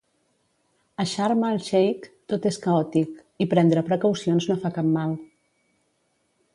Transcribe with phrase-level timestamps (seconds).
[1.03, 5.19] A Sharm al-Sheikh tot és caòtic, i prendre precaucions no fa cap mal.